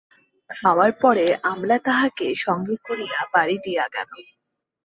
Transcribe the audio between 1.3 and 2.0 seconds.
আমলা